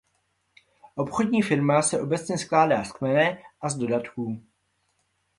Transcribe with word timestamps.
Obchodní 0.95 1.41
firma 1.41 1.81
se 1.81 2.01
obecně 2.01 2.37
skládá 2.37 2.83
z 2.83 2.91
"kmene" 2.91 3.43
a 3.61 3.69
z 3.69 3.75
"dodatků". 3.75 4.41